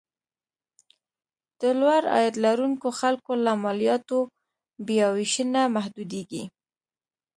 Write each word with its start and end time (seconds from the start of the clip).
د 1.59 1.61
لوړ 1.79 2.01
عاید 2.13 2.35
لرونکو 2.45 2.87
خلکو 2.99 3.31
له 3.45 3.51
مالیاتو 3.63 4.19
بیاوېشنه 4.85 5.61
محدودېږي. 5.75 6.43